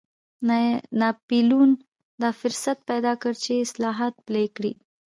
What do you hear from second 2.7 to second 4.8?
پیدا کړ چې اصلاحات پلي کړي.